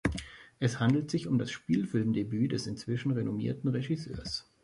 [0.57, 4.49] Es handelt sich um das Spielfilmdebüt des inzwischen renommierten Regisseurs.